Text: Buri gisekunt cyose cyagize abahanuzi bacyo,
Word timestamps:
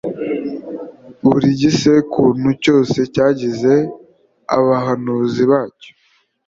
Buri 1.25 1.47
gisekunt 1.59 2.43
cyose 2.63 2.97
cyagize 3.13 3.73
abahanuzi 4.57 5.43
bacyo, 5.51 5.91